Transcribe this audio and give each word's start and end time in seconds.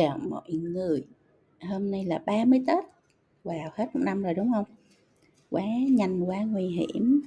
Chào 0.00 0.18
mọi 0.28 0.52
người, 0.52 1.02
hôm 1.60 1.90
nay 1.90 2.04
là 2.04 2.18
30 2.18 2.64
Tết, 2.66 2.84
wow 3.44 3.70
hết 3.74 3.86
một 3.94 4.00
năm 4.04 4.22
rồi 4.22 4.34
đúng 4.34 4.52
không? 4.52 4.64
Quá 5.50 5.64
nhanh, 5.90 6.24
quá 6.24 6.42
nguy 6.42 6.66
hiểm. 6.66 7.22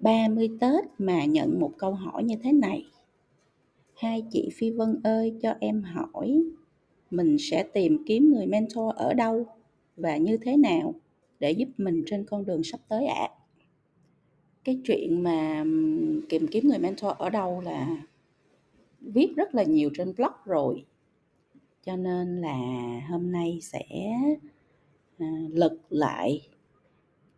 30 0.00 0.48
Tết 0.60 0.84
mà 0.98 1.24
nhận 1.24 1.60
một 1.60 1.72
câu 1.78 1.92
hỏi 1.92 2.24
như 2.24 2.36
thế 2.42 2.52
này. 2.52 2.84
Hai 3.96 4.22
chị 4.30 4.50
Phi 4.52 4.70
Vân 4.70 5.00
ơi 5.04 5.34
cho 5.42 5.54
em 5.60 5.82
hỏi, 5.82 6.42
mình 7.10 7.36
sẽ 7.38 7.62
tìm 7.62 8.04
kiếm 8.06 8.32
người 8.32 8.46
mentor 8.46 8.94
ở 8.94 9.14
đâu 9.14 9.46
và 9.96 10.16
như 10.16 10.36
thế 10.36 10.56
nào 10.56 10.94
để 11.40 11.50
giúp 11.50 11.68
mình 11.78 12.02
trên 12.06 12.24
con 12.24 12.44
đường 12.44 12.64
sắp 12.64 12.80
tới 12.88 13.06
ạ? 13.06 13.28
À? 13.30 13.34
Cái 14.64 14.80
chuyện 14.84 15.22
mà 15.22 15.64
tìm 16.28 16.46
kiếm 16.46 16.68
người 16.68 16.78
mentor 16.78 17.12
ở 17.18 17.30
đâu 17.30 17.60
là 17.60 17.96
viết 19.00 19.32
rất 19.36 19.54
là 19.54 19.62
nhiều 19.62 19.90
trên 19.94 20.14
blog 20.16 20.32
rồi 20.44 20.84
cho 21.84 21.96
nên 21.96 22.40
là 22.40 22.56
hôm 23.08 23.32
nay 23.32 23.58
sẽ 23.62 23.84
à, 25.18 25.26
lật 25.50 25.76
lại 25.90 26.48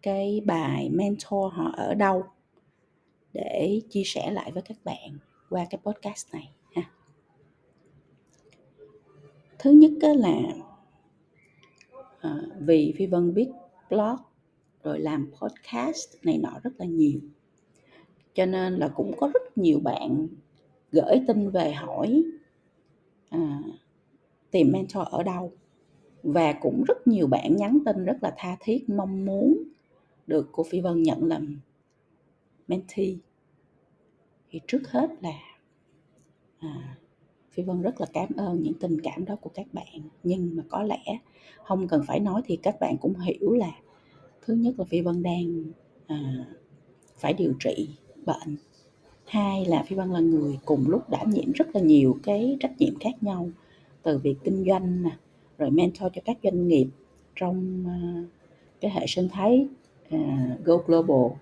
cái 0.03 0.43
bài 0.47 0.91
mentor 0.91 1.53
họ 1.53 1.73
ở 1.77 1.95
đâu 1.95 2.25
để 3.33 3.81
chia 3.91 4.03
sẻ 4.05 4.31
lại 4.31 4.53
với 4.53 4.63
các 4.63 4.77
bạn 4.85 5.19
qua 5.51 5.67
cái 5.71 5.81
podcast 5.85 6.33
này 6.33 6.51
ha. 6.75 6.91
Thứ 9.59 9.71
nhất 9.71 9.93
là 10.01 10.39
à, 12.21 12.41
vì 12.59 12.95
phi 12.97 13.07
vân 13.07 13.35
biết 13.35 13.49
blog 13.91 14.17
rồi 14.83 15.01
làm 15.01 15.31
podcast 15.41 16.15
này 16.23 16.39
nọ 16.39 16.61
rất 16.63 16.73
là 16.79 16.87
nhiều 16.87 17.21
cho 18.35 18.47
nên 18.47 18.77
là 18.77 18.89
cũng 18.89 19.17
có 19.17 19.31
rất 19.35 19.59
nhiều 19.59 19.81
bạn 19.81 20.29
gửi 20.93 21.21
tin 21.27 21.51
về 21.51 21.73
hỏi 21.73 22.25
à, 23.29 23.63
tìm 24.57 24.73
mentor 24.73 25.09
ở 25.11 25.23
đâu. 25.23 25.53
Và 26.23 26.53
cũng 26.53 26.85
rất 26.89 27.07
nhiều 27.07 27.27
bạn 27.27 27.57
nhắn 27.57 27.79
tin 27.85 28.05
rất 28.05 28.17
là 28.21 28.35
tha 28.37 28.57
thiết 28.61 28.89
mong 28.89 29.25
muốn 29.25 29.63
được 30.27 30.49
cô 30.53 30.63
Phi 30.63 30.81
Vân 30.81 31.03
nhận 31.03 31.25
làm 31.25 31.61
mentee. 32.69 33.15
Thì 34.51 34.61
trước 34.67 34.91
hết 34.91 35.11
là 35.23 35.39
à, 36.59 36.97
Phi 37.51 37.63
Vân 37.63 37.83
rất 37.83 38.01
là 38.01 38.07
cảm 38.13 38.29
ơn 38.37 38.63
những 38.63 38.75
tình 38.75 39.01
cảm 39.01 39.25
đó 39.25 39.37
của 39.41 39.51
các 39.55 39.67
bạn. 39.73 40.01
Nhưng 40.23 40.57
mà 40.57 40.63
có 40.69 40.83
lẽ 40.83 41.19
không 41.65 41.89
cần 41.89 42.05
phải 42.07 42.21
nói 42.21 42.43
thì 42.45 42.57
các 42.57 42.77
bạn 42.81 42.97
cũng 43.01 43.15
hiểu 43.21 43.53
là 43.53 43.73
thứ 44.43 44.55
nhất 44.55 44.75
là 44.79 44.85
Phi 44.85 45.01
Vân 45.01 45.23
đang 45.23 45.65
à, 46.07 46.47
phải 47.17 47.33
điều 47.33 47.53
trị 47.61 47.89
bệnh. 48.27 48.57
Hai 49.25 49.65
là 49.65 49.83
Phi 49.83 49.97
Vân 49.97 50.11
là 50.11 50.21
người 50.21 50.59
cùng 50.65 50.89
lúc 50.89 51.11
đảm 51.11 51.31
nhiệm 51.31 51.53
rất 51.53 51.69
là 51.75 51.81
nhiều 51.81 52.19
cái 52.23 52.57
trách 52.61 52.73
nhiệm 52.79 52.99
khác 52.99 53.23
nhau 53.23 53.51
từ 54.07 54.19
việc 54.19 54.37
kinh 54.45 54.65
doanh 54.67 55.03
nè, 55.03 55.11
rồi 55.59 55.71
mentor 55.71 56.13
cho 56.15 56.23
các 56.25 56.37
doanh 56.43 56.69
nghiệp 56.69 56.87
trong 57.37 57.85
ờ, 57.87 58.23
cái 58.81 58.91
hệ 58.91 59.07
sinh 59.07 59.29
thái 59.29 59.67
ờ, 60.11 60.19
Go 60.65 60.77
Global 60.77 61.39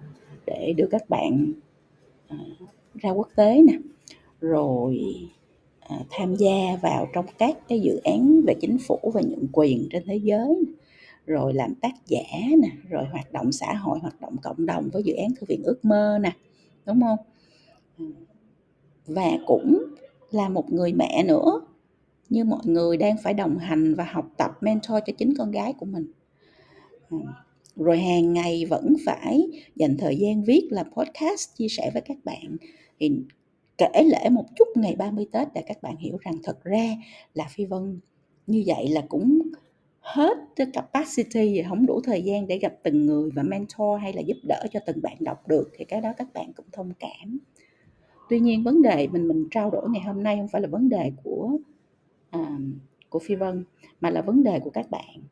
để 0.47 0.73
đưa 0.77 0.87
các 0.91 1.09
bạn 1.09 1.53
ờ, 2.29 2.37
ra 2.95 3.11
quốc 3.11 3.29
tế 3.37 3.63
nè. 3.63 3.79
Rồi 4.41 5.01
tham 6.11 6.35
gia 6.35 6.77
vào 6.83 7.09
trong 7.15 7.27
các 7.39 7.69
cái 7.69 7.81
dự 7.81 8.01
án 8.05 8.41
về 8.47 8.55
chính 8.61 8.79
phủ 8.79 8.99
và 9.15 9.21
nhượng 9.21 9.47
quyền 9.53 9.89
trên 9.91 10.03
thế 10.07 10.17
giới 10.17 10.49
nè. 10.67 10.73
rồi 11.27 11.55
làm 11.55 11.75
tác 11.75 11.95
giả 12.07 12.23
nè, 12.63 12.69
rồi 12.89 13.05
hoạt 13.13 13.33
động 13.33 13.53
xã 13.53 13.75
hội, 13.75 13.99
hoạt 13.99 14.21
động 14.21 14.37
cộng 14.43 14.67
đồng 14.67 14.89
với 14.93 15.03
dự 15.03 15.15
án 15.15 15.29
thư 15.35 15.45
viện 15.49 15.63
ước 15.65 15.85
mơ 15.85 16.19
nè, 16.23 16.33
đúng 16.87 17.01
không? 17.01 17.19
Và 19.07 19.31
cũng 19.47 19.85
là 20.31 20.49
một 20.49 20.73
người 20.73 20.93
mẹ 20.93 21.25
nữa 21.27 21.61
như 22.35 22.45
mọi 22.45 22.63
người 22.65 22.97
đang 22.97 23.17
phải 23.23 23.35
đồng 23.35 23.59
hành 23.59 23.95
và 23.95 24.05
học 24.05 24.31
tập 24.37 24.51
mentor 24.61 24.99
cho 25.07 25.13
chính 25.19 25.35
con 25.39 25.51
gái 25.51 25.73
của 25.73 25.87
mình. 25.87 26.07
À, 27.11 27.19
rồi 27.77 27.99
hàng 27.99 28.33
ngày 28.33 28.65
vẫn 28.65 28.95
phải 29.07 29.49
dành 29.77 29.97
thời 29.99 30.17
gian 30.17 30.45
viết, 30.45 30.69
làm 30.71 30.87
podcast, 30.93 31.57
chia 31.57 31.69
sẻ 31.69 31.91
với 31.93 32.03
các 32.03 32.17
bạn. 32.25 32.57
Thì 33.01 33.13
kể 33.79 34.03
lễ 34.05 34.29
một 34.31 34.45
chút 34.57 34.69
ngày 34.75 34.97
30 34.97 35.27
Tết 35.33 35.49
để 35.55 35.63
các 35.67 35.83
bạn 35.83 35.97
hiểu 35.97 36.17
rằng 36.21 36.35
thật 36.43 36.65
ra 36.65 36.97
là 37.35 37.45
Phi 37.51 37.65
Vân 37.65 38.01
như 38.47 38.63
vậy 38.67 38.89
là 38.89 39.03
cũng 39.09 39.43
hết 40.01 40.37
cái 40.57 40.67
capacity 40.73 41.63
không 41.69 41.87
đủ 41.87 42.01
thời 42.05 42.23
gian 42.23 42.47
để 42.47 42.59
gặp 42.59 42.75
từng 42.83 43.07
người 43.07 43.31
và 43.35 43.43
mentor 43.43 44.01
hay 44.01 44.13
là 44.13 44.21
giúp 44.21 44.37
đỡ 44.49 44.65
cho 44.73 44.81
từng 44.87 45.03
bạn 45.03 45.17
đọc 45.21 45.49
được, 45.49 45.71
thì 45.77 45.85
cái 45.85 46.01
đó 46.01 46.13
các 46.17 46.33
bạn 46.35 46.53
cũng 46.57 46.67
thông 46.73 46.93
cảm. 47.01 47.39
Tuy 48.29 48.41
nhiên 48.41 48.63
vấn 48.63 48.83
đề 48.83 49.09
mình 49.13 49.29
mình 49.29 49.49
trao 49.51 49.71
đổi 49.71 49.91
ngày 49.91 50.03
hôm 50.03 50.23
nay 50.23 50.37
không 50.37 50.49
phải 50.49 50.63
là 50.63 50.69
vấn 50.69 50.89
đề 50.89 51.13
của 51.25 51.59
à, 52.35 52.59
của 53.09 53.19
phi 53.19 53.35
vân 53.35 53.65
mà 54.01 54.11
là 54.11 54.23
vấn 54.23 54.43
đề 54.43 54.61
của 54.61 54.71
các 54.71 54.91
bạn. 54.91 55.23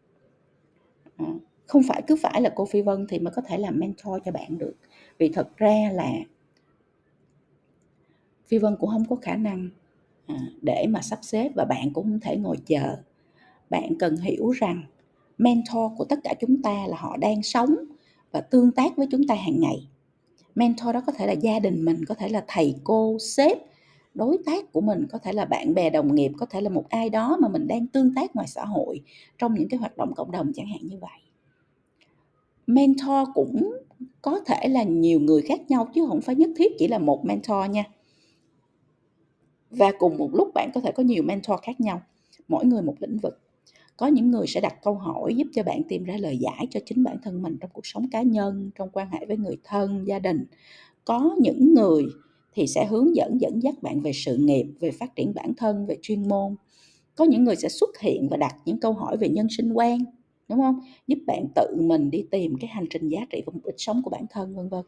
À, 1.16 1.26
không 1.66 1.82
phải 1.88 2.02
cứ 2.06 2.16
phải 2.16 2.40
là 2.40 2.52
cô 2.54 2.64
phi 2.64 2.82
vân 2.82 3.06
thì 3.08 3.18
mới 3.18 3.32
có 3.36 3.42
thể 3.42 3.58
làm 3.58 3.78
mentor 3.78 4.22
cho 4.24 4.32
bạn 4.32 4.58
được. 4.58 4.74
Vì 5.18 5.28
thật 5.28 5.56
ra 5.56 5.90
là 5.92 6.12
phi 8.46 8.58
vân 8.58 8.76
cũng 8.80 8.90
không 8.90 9.04
có 9.08 9.16
khả 9.16 9.36
năng 9.36 9.68
à, 10.26 10.36
để 10.62 10.86
mà 10.88 11.02
sắp 11.02 11.18
xếp 11.22 11.50
và 11.54 11.64
bạn 11.64 11.92
cũng 11.92 12.04
không 12.04 12.20
thể 12.20 12.36
ngồi 12.36 12.56
chờ. 12.66 12.96
Bạn 13.70 13.94
cần 13.98 14.16
hiểu 14.16 14.50
rằng 14.50 14.84
mentor 15.38 15.92
của 15.98 16.04
tất 16.04 16.18
cả 16.24 16.34
chúng 16.40 16.62
ta 16.62 16.86
là 16.88 16.96
họ 16.96 17.16
đang 17.16 17.42
sống 17.42 17.74
và 18.32 18.40
tương 18.40 18.72
tác 18.72 18.96
với 18.96 19.06
chúng 19.10 19.26
ta 19.26 19.34
hàng 19.34 19.60
ngày. 19.60 19.88
Mentor 20.54 20.94
đó 20.94 21.02
có 21.06 21.12
thể 21.12 21.26
là 21.26 21.32
gia 21.32 21.58
đình 21.58 21.84
mình 21.84 22.04
có 22.08 22.14
thể 22.14 22.28
là 22.28 22.44
thầy 22.48 22.74
cô 22.84 23.18
sếp 23.18 23.58
đối 24.14 24.38
tác 24.46 24.72
của 24.72 24.80
mình 24.80 25.06
có 25.10 25.18
thể 25.18 25.32
là 25.32 25.44
bạn 25.44 25.74
bè, 25.74 25.90
đồng 25.90 26.14
nghiệp, 26.14 26.32
có 26.38 26.46
thể 26.46 26.60
là 26.60 26.70
một 26.70 26.88
ai 26.88 27.10
đó 27.10 27.36
mà 27.40 27.48
mình 27.48 27.66
đang 27.66 27.86
tương 27.86 28.14
tác 28.14 28.36
ngoài 28.36 28.46
xã 28.48 28.64
hội, 28.64 29.00
trong 29.38 29.54
những 29.54 29.68
cái 29.68 29.78
hoạt 29.78 29.96
động 29.96 30.14
cộng 30.16 30.30
đồng 30.30 30.52
chẳng 30.52 30.66
hạn 30.66 30.80
như 30.82 30.98
vậy. 31.00 31.20
Mentor 32.66 33.28
cũng 33.34 33.76
có 34.22 34.40
thể 34.46 34.68
là 34.68 34.82
nhiều 34.82 35.20
người 35.20 35.42
khác 35.42 35.60
nhau 35.68 35.88
chứ 35.94 36.06
không 36.08 36.20
phải 36.20 36.34
nhất 36.34 36.50
thiết 36.56 36.72
chỉ 36.78 36.88
là 36.88 36.98
một 36.98 37.24
mentor 37.24 37.70
nha. 37.70 37.84
Và 39.70 39.92
cùng 39.98 40.16
một 40.16 40.30
lúc 40.32 40.50
bạn 40.54 40.70
có 40.74 40.80
thể 40.80 40.92
có 40.92 41.02
nhiều 41.02 41.22
mentor 41.22 41.60
khác 41.62 41.80
nhau, 41.80 42.02
mỗi 42.48 42.64
người 42.64 42.82
một 42.82 42.94
lĩnh 42.98 43.18
vực. 43.18 43.38
Có 43.96 44.06
những 44.06 44.30
người 44.30 44.46
sẽ 44.46 44.60
đặt 44.60 44.82
câu 44.82 44.94
hỏi 44.94 45.34
giúp 45.34 45.46
cho 45.52 45.62
bạn 45.62 45.82
tìm 45.88 46.04
ra 46.04 46.16
lời 46.16 46.38
giải 46.38 46.66
cho 46.70 46.80
chính 46.86 47.04
bản 47.04 47.16
thân 47.22 47.42
mình 47.42 47.56
trong 47.60 47.70
cuộc 47.72 47.86
sống 47.86 48.08
cá 48.10 48.22
nhân, 48.22 48.70
trong 48.74 48.88
quan 48.92 49.10
hệ 49.10 49.26
với 49.26 49.36
người 49.36 49.56
thân, 49.64 50.04
gia 50.06 50.18
đình. 50.18 50.44
Có 51.04 51.36
những 51.40 51.74
người 51.74 52.06
thì 52.54 52.66
sẽ 52.66 52.86
hướng 52.86 53.16
dẫn 53.16 53.40
dẫn 53.40 53.62
dắt 53.62 53.82
bạn 53.82 54.00
về 54.00 54.12
sự 54.14 54.36
nghiệp, 54.36 54.66
về 54.80 54.90
phát 54.90 55.16
triển 55.16 55.34
bản 55.34 55.52
thân, 55.56 55.86
về 55.86 55.96
chuyên 56.02 56.28
môn. 56.28 56.56
Có 57.14 57.24
những 57.24 57.44
người 57.44 57.56
sẽ 57.56 57.68
xuất 57.68 57.98
hiện 58.00 58.28
và 58.30 58.36
đặt 58.36 58.56
những 58.64 58.80
câu 58.80 58.92
hỏi 58.92 59.16
về 59.16 59.28
nhân 59.28 59.46
sinh 59.50 59.72
quan, 59.72 59.98
đúng 60.48 60.60
không? 60.60 60.80
Giúp 61.06 61.18
bạn 61.26 61.46
tự 61.54 61.76
mình 61.78 62.10
đi 62.10 62.24
tìm 62.30 62.54
cái 62.60 62.68
hành 62.68 62.86
trình 62.90 63.08
giá 63.08 63.20
trị 63.30 63.42
và 63.46 63.52
mục 63.54 63.66
đích 63.66 63.74
sống 63.78 64.02
của 64.02 64.10
bản 64.10 64.26
thân, 64.30 64.54
vân 64.54 64.68
vân. 64.68 64.84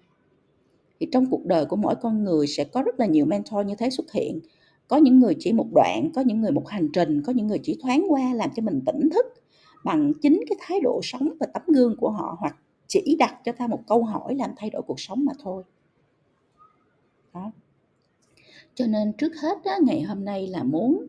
Thì 1.01 1.07
trong 1.13 1.27
cuộc 1.31 1.47
đời 1.47 1.67
của 1.67 1.77
mỗi 1.77 1.95
con 1.95 2.25
người 2.25 2.47
sẽ 2.47 2.65
có 2.65 2.83
rất 2.83 3.01
là 3.01 3.07
nhiều 3.07 3.27
mentor 3.27 3.67
như 3.67 3.75
thế 3.79 3.91
xuất 3.91 4.13
hiện. 4.13 4.41
Có 4.89 4.97
những 4.97 5.19
người 5.19 5.35
chỉ 5.39 5.53
một 5.53 5.67
đoạn, 5.75 6.11
có 6.15 6.21
những 6.21 6.41
người 6.41 6.53
một 6.53 6.69
hành 6.69 6.89
trình, 6.93 7.23
có 7.23 7.33
những 7.33 7.47
người 7.47 7.61
chỉ 7.63 7.79
thoáng 7.83 8.07
qua 8.09 8.35
làm 8.35 8.51
cho 8.57 8.63
mình 8.63 8.81
tỉnh 8.87 9.09
thức 9.11 9.27
bằng 9.85 10.13
chính 10.23 10.41
cái 10.49 10.57
thái 10.61 10.81
độ 10.81 11.01
sống 11.03 11.33
và 11.41 11.47
tấm 11.47 11.63
gương 11.67 11.97
của 11.97 12.11
họ, 12.11 12.37
hoặc 12.41 12.57
chỉ 12.87 13.17
đặt 13.19 13.41
cho 13.45 13.53
ta 13.53 13.67
một 13.67 13.81
câu 13.87 14.05
hỏi 14.05 14.35
làm 14.35 14.51
thay 14.57 14.71
đổi 14.71 14.83
cuộc 14.83 15.01
sống 15.01 15.25
mà 15.25 15.33
thôi 15.43 15.63
đó 17.35 17.51
cho 18.75 18.87
nên 18.87 19.13
trước 19.13 19.33
hết 19.37 19.59
đó 19.65 19.73
ngày 19.83 20.03
hôm 20.03 20.25
nay 20.25 20.47
là 20.47 20.63
muốn 20.63 21.07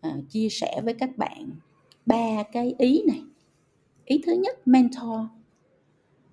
à, 0.00 0.16
chia 0.28 0.48
sẻ 0.48 0.80
với 0.84 0.94
các 0.94 1.18
bạn 1.18 1.50
ba 2.06 2.42
cái 2.42 2.74
ý 2.78 3.02
này. 3.06 3.22
Ý 4.04 4.20
thứ 4.26 4.32
nhất 4.32 4.68
mentor. 4.68 5.20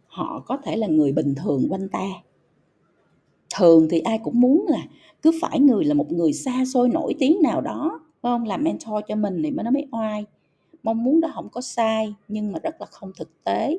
Họ 0.07 0.43
có 0.45 0.57
thể 0.57 0.75
là 0.75 0.87
người 0.87 1.11
bình 1.11 1.35
thường 1.35 1.67
quanh 1.69 1.89
ta. 1.89 2.07
Thường 3.55 3.87
thì 3.91 3.99
ai 3.99 4.19
cũng 4.23 4.39
muốn 4.39 4.65
là 4.67 4.85
cứ 5.21 5.31
phải 5.41 5.59
người 5.59 5.85
là 5.85 5.93
một 5.93 6.11
người 6.11 6.33
xa 6.33 6.65
xôi 6.73 6.89
nổi 6.89 7.15
tiếng 7.19 7.37
nào 7.43 7.61
đó 7.61 7.99
không? 8.21 8.45
Làm 8.45 8.63
mentor 8.63 9.03
cho 9.07 9.15
mình 9.15 9.41
thì 9.43 9.51
mới 9.51 9.63
nó 9.63 9.71
mới 9.71 9.87
oai. 9.91 10.25
Mong 10.83 11.03
muốn 11.03 11.21
đó 11.21 11.31
không 11.33 11.49
có 11.49 11.61
sai 11.61 12.15
nhưng 12.27 12.51
mà 12.51 12.59
rất 12.59 12.81
là 12.81 12.85
không 12.85 13.11
thực 13.17 13.43
tế 13.43 13.77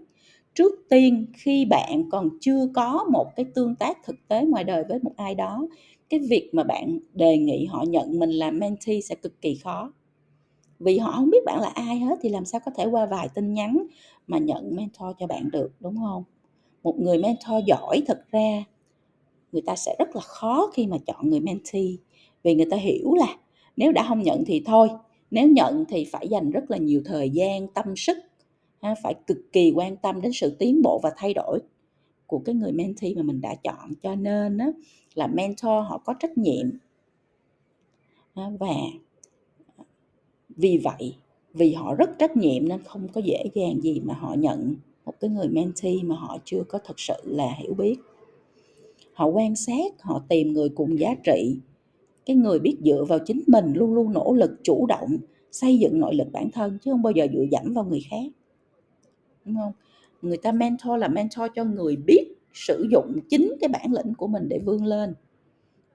trước 0.54 0.72
tiên, 0.88 1.26
khi 1.34 1.64
bạn 1.64 2.10
còn 2.10 2.28
chưa 2.40 2.68
có 2.74 3.04
một 3.12 3.36
cái 3.36 3.46
tương 3.54 3.74
tác 3.74 3.98
thực 4.04 4.16
tế 4.28 4.44
ngoài 4.44 4.64
đời 4.64 4.84
với 4.88 4.98
một 5.02 5.12
ai 5.16 5.34
đó, 5.34 5.68
cái 6.10 6.20
việc 6.20 6.50
mà 6.52 6.64
bạn 6.64 6.98
đề 7.14 7.38
nghị 7.38 7.64
họ 7.64 7.84
nhận 7.88 8.18
mình 8.18 8.30
là 8.30 8.50
mentee 8.50 9.00
sẽ 9.00 9.14
cực 9.14 9.40
kỳ 9.40 9.54
khó. 9.54 9.92
Vì 10.80 10.98
họ 10.98 11.12
không 11.12 11.30
biết 11.30 11.44
bạn 11.46 11.60
là 11.60 11.68
ai 11.68 11.98
hết 11.98 12.18
thì 12.22 12.28
làm 12.28 12.44
sao 12.44 12.60
có 12.64 12.70
thể 12.76 12.86
qua 12.86 13.06
vài 13.06 13.28
tin 13.34 13.54
nhắn 13.54 13.86
mà 14.26 14.38
nhận 14.38 14.76
mentor 14.76 15.08
cho 15.18 15.26
bạn 15.26 15.50
được, 15.50 15.70
đúng 15.80 15.96
không? 15.96 16.24
Một 16.82 16.98
người 16.98 17.18
mentor 17.18 17.64
giỏi 17.66 18.02
thật 18.06 18.20
ra, 18.30 18.64
người 19.52 19.62
ta 19.66 19.76
sẽ 19.76 19.96
rất 19.98 20.16
là 20.16 20.20
khó 20.20 20.70
khi 20.74 20.86
mà 20.86 20.96
chọn 21.06 21.30
người 21.30 21.40
mentee. 21.40 21.90
Vì 22.42 22.54
người 22.54 22.66
ta 22.70 22.76
hiểu 22.76 23.14
là 23.14 23.36
nếu 23.76 23.92
đã 23.92 24.04
không 24.08 24.22
nhận 24.22 24.44
thì 24.44 24.62
thôi, 24.66 24.88
nếu 25.30 25.48
nhận 25.48 25.84
thì 25.88 26.04
phải 26.04 26.28
dành 26.28 26.50
rất 26.50 26.70
là 26.70 26.76
nhiều 26.76 27.02
thời 27.04 27.30
gian, 27.30 27.68
tâm 27.68 27.96
sức 27.96 28.16
phải 29.02 29.14
cực 29.26 29.52
kỳ 29.52 29.72
quan 29.74 29.96
tâm 29.96 30.20
đến 30.20 30.32
sự 30.34 30.56
tiến 30.58 30.82
bộ 30.82 31.00
và 31.02 31.12
thay 31.16 31.34
đổi 31.34 31.58
của 32.26 32.38
cái 32.38 32.54
người 32.54 32.72
mentee 32.72 33.14
mà 33.16 33.22
mình 33.22 33.40
đã 33.40 33.54
chọn. 33.54 33.92
Cho 34.02 34.14
nên 34.14 34.58
á, 34.58 34.70
là 35.14 35.26
mentor 35.26 35.86
họ 35.88 35.98
có 36.04 36.14
trách 36.20 36.38
nhiệm 36.38 36.70
và 38.34 38.74
vì 40.48 40.78
vậy 40.78 41.14
vì 41.54 41.72
họ 41.72 41.94
rất 41.94 42.10
trách 42.18 42.36
nhiệm 42.36 42.68
nên 42.68 42.82
không 42.82 43.08
có 43.08 43.20
dễ 43.20 43.44
dàng 43.54 43.80
gì 43.82 44.00
mà 44.04 44.14
họ 44.14 44.34
nhận 44.34 44.74
một 45.04 45.14
cái 45.20 45.30
người 45.30 45.48
mentee 45.48 45.96
mà 46.02 46.16
họ 46.16 46.38
chưa 46.44 46.62
có 46.68 46.78
thật 46.84 47.00
sự 47.00 47.14
là 47.24 47.54
hiểu 47.58 47.74
biết. 47.74 47.96
Họ 49.12 49.26
quan 49.26 49.56
sát 49.56 50.02
họ 50.02 50.22
tìm 50.28 50.52
người 50.52 50.68
cùng 50.68 50.98
giá 50.98 51.14
trị. 51.24 51.56
Cái 52.26 52.36
người 52.36 52.58
biết 52.58 52.76
dựa 52.84 53.04
vào 53.04 53.18
chính 53.18 53.42
mình 53.46 53.72
luôn 53.72 53.94
luôn 53.94 54.12
nỗ 54.12 54.32
lực 54.32 54.50
chủ 54.62 54.86
động 54.86 55.16
xây 55.50 55.78
dựng 55.78 56.00
nội 56.00 56.14
lực 56.14 56.28
bản 56.32 56.50
thân 56.50 56.78
chứ 56.84 56.90
không 56.90 57.02
bao 57.02 57.12
giờ 57.12 57.26
dựa 57.32 57.44
dẫm 57.50 57.74
vào 57.74 57.84
người 57.84 58.02
khác 58.10 58.37
đúng 59.48 59.56
không? 59.56 59.72
Người 60.22 60.36
ta 60.36 60.52
mentor 60.52 60.98
là 60.98 61.08
mentor 61.08 61.50
cho 61.54 61.64
người 61.64 61.96
biết 61.96 62.34
sử 62.52 62.86
dụng 62.90 63.18
chính 63.28 63.54
cái 63.60 63.68
bản 63.68 63.92
lĩnh 63.92 64.14
của 64.14 64.26
mình 64.26 64.48
để 64.48 64.58
vươn 64.58 64.84
lên, 64.84 65.14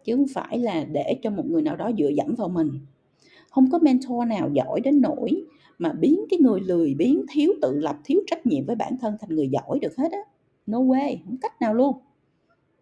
chứ 0.03 0.15
không 0.15 0.27
phải 0.33 0.59
là 0.59 0.83
để 0.83 1.19
cho 1.21 1.29
một 1.29 1.45
người 1.45 1.61
nào 1.61 1.75
đó 1.75 1.91
dựa 1.97 2.09
dẫm 2.09 2.35
vào 2.35 2.49
mình. 2.49 2.71
Không 3.49 3.71
có 3.71 3.79
mentor 3.79 4.27
nào 4.27 4.49
giỏi 4.53 4.81
đến 4.81 5.01
nỗi 5.01 5.45
mà 5.77 5.93
biến 5.93 6.19
cái 6.29 6.39
người 6.39 6.59
lười, 6.59 6.93
biến 6.93 7.25
thiếu 7.31 7.53
tự 7.61 7.79
lập, 7.79 7.97
thiếu 8.05 8.21
trách 8.27 8.45
nhiệm 8.45 8.65
với 8.65 8.75
bản 8.75 8.97
thân 9.01 9.15
thành 9.19 9.29
người 9.29 9.47
giỏi 9.47 9.79
được 9.79 9.97
hết 9.97 10.11
á. 10.11 10.19
No 10.65 10.79
way, 10.79 11.17
không 11.25 11.37
cách 11.41 11.61
nào 11.61 11.73
luôn. 11.73 11.95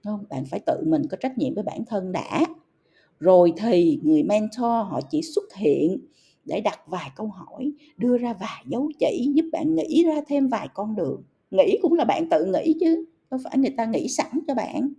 Không? 0.03 0.25
Bạn 0.29 0.45
phải 0.45 0.59
tự 0.65 0.83
mình 0.85 1.01
có 1.09 1.17
trách 1.19 1.37
nhiệm 1.37 1.53
với 1.53 1.63
bản 1.63 1.85
thân 1.87 2.11
đã. 2.11 2.45
Rồi 3.19 3.53
thì 3.57 3.99
người 4.03 4.23
mentor 4.23 4.61
họ 4.61 4.99
chỉ 5.09 5.21
xuất 5.21 5.53
hiện 5.55 5.97
để 6.51 6.61
đặt 6.61 6.79
vài 6.87 7.11
câu 7.15 7.27
hỏi, 7.27 7.71
đưa 7.97 8.17
ra 8.17 8.33
vài 8.33 8.63
dấu 8.65 8.89
chỉ, 8.99 9.31
giúp 9.33 9.45
bạn 9.51 9.75
nghĩ 9.75 10.03
ra 10.05 10.15
thêm 10.27 10.47
vài 10.47 10.67
con 10.73 10.95
đường. 10.95 11.23
Nghĩ 11.51 11.77
cũng 11.81 11.93
là 11.93 12.05
bạn 12.05 12.29
tự 12.29 12.45
nghĩ 12.45 12.75
chứ, 12.79 13.05
đâu 13.31 13.39
phải 13.43 13.57
người 13.57 13.73
ta 13.77 13.85
nghĩ 13.85 14.07
sẵn 14.07 14.39
cho 14.47 14.55
bạn. 14.55 14.93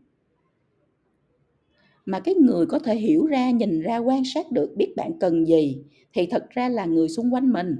Mà 2.05 2.21
cái 2.21 2.35
người 2.35 2.67
có 2.67 2.79
thể 2.79 2.97
hiểu 2.97 3.27
ra, 3.27 3.51
nhìn 3.51 3.81
ra, 3.81 3.99
quan 3.99 4.23
sát 4.25 4.51
được, 4.51 4.75
biết 4.77 4.95
bạn 4.97 5.13
cần 5.21 5.49
gì, 5.49 5.83
thì 6.15 6.27
thật 6.27 6.47
ra 6.51 6.69
là 6.69 6.85
người 6.85 7.09
xung 7.09 7.35
quanh 7.35 7.53
mình. 7.53 7.77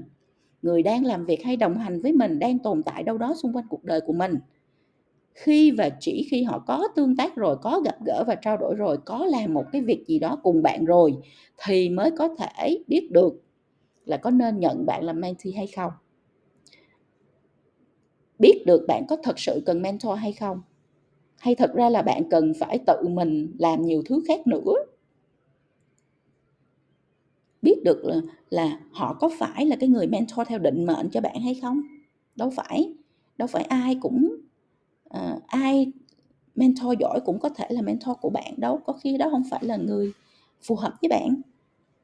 Người 0.61 0.83
đang 0.83 1.05
làm 1.05 1.25
việc 1.25 1.43
hay 1.43 1.55
đồng 1.57 1.77
hành 1.77 2.01
với 2.01 2.13
mình, 2.13 2.39
đang 2.39 2.59
tồn 2.59 2.83
tại 2.83 3.03
đâu 3.03 3.17
đó 3.17 3.35
xung 3.41 3.53
quanh 3.53 3.65
cuộc 3.69 3.83
đời 3.83 4.01
của 4.01 4.13
mình. 4.13 4.35
Khi 5.33 5.71
và 5.71 5.89
chỉ 5.99 6.27
khi 6.31 6.43
họ 6.43 6.63
có 6.67 6.87
tương 6.95 7.15
tác 7.15 7.35
rồi, 7.35 7.57
có 7.61 7.81
gặp 7.85 7.95
gỡ 8.05 8.23
và 8.27 8.35
trao 8.35 8.57
đổi 8.57 8.75
rồi, 8.75 8.97
có 9.05 9.25
làm 9.25 9.53
một 9.53 9.65
cái 9.71 9.81
việc 9.81 10.03
gì 10.07 10.19
đó 10.19 10.39
cùng 10.43 10.63
bạn 10.63 10.85
rồi, 10.85 11.13
thì 11.65 11.89
mới 11.89 12.11
có 12.11 12.35
thể 12.35 12.77
biết 12.87 13.11
được 13.11 13.43
là 14.05 14.17
có 14.17 14.31
nên 14.31 14.59
nhận 14.59 14.85
bạn 14.85 15.03
làm 15.03 15.21
mentee 15.21 15.53
hay 15.53 15.67
không? 15.67 15.91
Biết 18.39 18.63
được 18.65 18.85
bạn 18.87 19.05
có 19.09 19.17
thật 19.23 19.39
sự 19.39 19.63
cần 19.65 19.81
mentor 19.81 20.19
hay 20.19 20.33
không? 20.33 20.61
Hay 21.39 21.55
thật 21.55 21.73
ra 21.73 21.89
là 21.89 22.01
bạn 22.01 22.29
cần 22.29 22.53
phải 22.59 22.79
tự 22.87 23.07
mình 23.07 23.55
làm 23.59 23.81
nhiều 23.81 24.03
thứ 24.05 24.23
khác 24.27 24.47
nữa? 24.47 24.73
Biết 27.61 27.81
được 27.83 28.05
là, 28.05 28.21
là 28.49 28.79
họ 28.91 29.13
có 29.13 29.29
phải 29.39 29.65
là 29.65 29.75
cái 29.75 29.89
người 29.89 30.07
mentor 30.07 30.47
theo 30.47 30.59
định 30.59 30.85
mệnh 30.85 31.09
cho 31.09 31.21
bạn 31.21 31.41
hay 31.41 31.55
không? 31.61 31.81
Đâu 32.35 32.49
phải 32.49 32.93
đâu 33.37 33.47
phải 33.47 33.63
ai 33.63 33.97
cũng 34.01 34.35
uh, 35.17 35.47
ai 35.47 35.91
mentor 36.55 36.99
giỏi 36.99 37.19
cũng 37.25 37.39
có 37.39 37.49
thể 37.49 37.65
là 37.69 37.81
mentor 37.81 38.17
của 38.21 38.29
bạn 38.29 38.53
đâu. 38.57 38.79
Có 38.85 38.93
khi 38.93 39.17
đó 39.17 39.27
không 39.31 39.43
phải 39.49 39.63
là 39.63 39.75
người 39.75 40.11
phù 40.61 40.75
hợp 40.75 40.93
với 41.01 41.09
bạn 41.09 41.41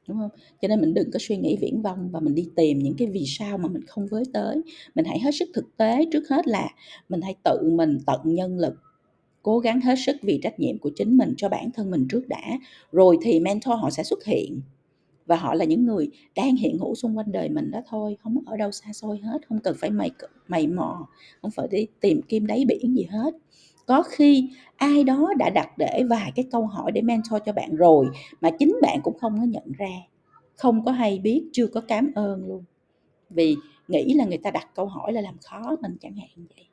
đúng 0.08 0.18
không? 0.18 0.30
Cho 0.62 0.68
nên 0.68 0.80
mình 0.80 0.94
đừng 0.94 1.10
có 1.10 1.18
suy 1.22 1.36
nghĩ 1.36 1.56
viễn 1.60 1.82
vông 1.82 2.10
và 2.10 2.20
mình 2.20 2.34
đi 2.34 2.48
tìm 2.56 2.78
những 2.78 2.94
cái 2.98 3.08
vì 3.08 3.24
sao 3.26 3.58
mà 3.58 3.68
mình 3.68 3.82
không 3.86 4.06
với 4.06 4.22
tới. 4.32 4.56
Mình 4.94 5.04
hãy 5.04 5.20
hết 5.20 5.34
sức 5.34 5.48
thực 5.54 5.76
tế 5.76 6.04
trước 6.12 6.28
hết 6.30 6.48
là 6.48 6.68
mình 7.08 7.20
hãy 7.20 7.34
tự 7.44 7.70
mình 7.72 7.98
tận 8.06 8.20
nhân 8.24 8.58
lực, 8.58 8.74
cố 9.42 9.58
gắng 9.58 9.80
hết 9.80 9.94
sức 10.06 10.16
vì 10.22 10.40
trách 10.42 10.60
nhiệm 10.60 10.78
của 10.78 10.90
chính 10.96 11.16
mình 11.16 11.34
cho 11.36 11.48
bản 11.48 11.70
thân 11.74 11.90
mình 11.90 12.06
trước 12.10 12.28
đã. 12.28 12.58
Rồi 12.92 13.18
thì 13.22 13.40
mentor 13.40 13.74
họ 13.80 13.90
sẽ 13.90 14.02
xuất 14.02 14.24
hiện 14.24 14.60
và 15.26 15.36
họ 15.36 15.54
là 15.54 15.64
những 15.64 15.86
người 15.86 16.10
đang 16.36 16.56
hiện 16.56 16.78
hữu 16.78 16.94
xung 16.94 17.18
quanh 17.18 17.32
đời 17.32 17.48
mình 17.48 17.70
đó 17.70 17.80
thôi, 17.88 18.16
không 18.22 18.36
ở 18.46 18.56
đâu 18.56 18.70
xa 18.70 18.92
xôi 18.92 19.18
hết, 19.18 19.48
không 19.48 19.60
cần 19.60 19.76
phải 19.78 19.90
mày 19.90 20.10
mày 20.48 20.66
mò, 20.66 21.08
không 21.42 21.50
phải 21.50 21.68
đi 21.70 21.86
tìm 22.00 22.22
kim 22.22 22.46
đáy 22.46 22.64
biển 22.68 22.96
gì 22.96 23.06
hết 23.10 23.34
có 23.90 24.02
khi 24.02 24.50
ai 24.76 25.04
đó 25.04 25.32
đã 25.38 25.50
đặt 25.50 25.78
để 25.78 26.04
vài 26.10 26.32
cái 26.34 26.46
câu 26.50 26.66
hỏi 26.66 26.92
để 26.92 27.02
mentor 27.02 27.42
cho 27.46 27.52
bạn 27.52 27.76
rồi 27.76 28.06
mà 28.40 28.50
chính 28.50 28.78
bạn 28.82 29.00
cũng 29.02 29.18
không 29.18 29.38
có 29.38 29.44
nhận 29.44 29.72
ra, 29.78 29.90
không 30.56 30.84
có 30.84 30.92
hay 30.92 31.18
biết, 31.18 31.44
chưa 31.52 31.66
có 31.66 31.80
cảm 31.80 32.12
ơn 32.14 32.48
luôn. 32.48 32.64
Vì 33.30 33.56
nghĩ 33.88 34.14
là 34.14 34.24
người 34.24 34.38
ta 34.38 34.50
đặt 34.50 34.68
câu 34.74 34.86
hỏi 34.86 35.12
là 35.12 35.20
làm 35.20 35.34
khó 35.44 35.76
mình 35.82 35.96
chẳng 36.00 36.16
hạn 36.16 36.46
vậy. 36.56 36.66